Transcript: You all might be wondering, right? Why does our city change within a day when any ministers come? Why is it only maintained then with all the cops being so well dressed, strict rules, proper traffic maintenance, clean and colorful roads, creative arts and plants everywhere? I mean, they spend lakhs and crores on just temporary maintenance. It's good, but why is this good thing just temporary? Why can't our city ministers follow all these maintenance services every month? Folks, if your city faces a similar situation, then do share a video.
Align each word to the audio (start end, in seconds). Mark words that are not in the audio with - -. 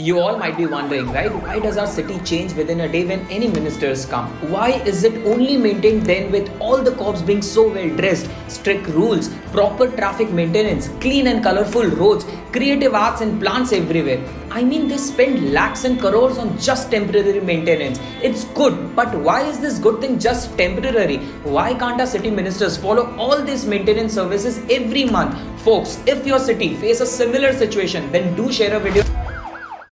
You 0.00 0.20
all 0.20 0.38
might 0.38 0.56
be 0.56 0.64
wondering, 0.64 1.10
right? 1.10 1.34
Why 1.42 1.58
does 1.58 1.76
our 1.76 1.88
city 1.88 2.20
change 2.20 2.52
within 2.54 2.82
a 2.82 2.88
day 2.88 3.04
when 3.04 3.26
any 3.30 3.48
ministers 3.48 4.06
come? 4.06 4.28
Why 4.48 4.74
is 4.90 5.02
it 5.02 5.26
only 5.26 5.56
maintained 5.56 6.06
then 6.06 6.30
with 6.30 6.48
all 6.60 6.80
the 6.80 6.92
cops 6.92 7.20
being 7.20 7.42
so 7.42 7.68
well 7.68 7.88
dressed, 7.96 8.30
strict 8.46 8.86
rules, 8.86 9.28
proper 9.50 9.90
traffic 9.90 10.30
maintenance, 10.30 10.86
clean 11.00 11.26
and 11.26 11.42
colorful 11.42 11.82
roads, 11.82 12.24
creative 12.52 12.94
arts 12.94 13.22
and 13.22 13.40
plants 13.40 13.72
everywhere? 13.72 14.24
I 14.52 14.62
mean, 14.62 14.86
they 14.86 14.98
spend 14.98 15.52
lakhs 15.52 15.82
and 15.84 15.98
crores 15.98 16.38
on 16.38 16.56
just 16.60 16.92
temporary 16.92 17.40
maintenance. 17.40 17.98
It's 18.22 18.44
good, 18.44 18.94
but 18.94 19.12
why 19.12 19.48
is 19.48 19.58
this 19.58 19.80
good 19.80 20.00
thing 20.00 20.20
just 20.20 20.56
temporary? 20.56 21.16
Why 21.42 21.74
can't 21.74 22.00
our 22.00 22.06
city 22.06 22.30
ministers 22.30 22.76
follow 22.76 23.16
all 23.16 23.42
these 23.42 23.66
maintenance 23.66 24.14
services 24.14 24.60
every 24.70 25.06
month? 25.06 25.36
Folks, 25.62 25.98
if 26.06 26.24
your 26.24 26.38
city 26.38 26.76
faces 26.76 27.00
a 27.00 27.06
similar 27.06 27.52
situation, 27.52 28.12
then 28.12 28.36
do 28.36 28.52
share 28.52 28.76
a 28.76 28.78
video. 28.78 29.02